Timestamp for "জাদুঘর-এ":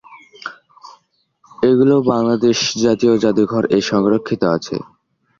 3.23-3.79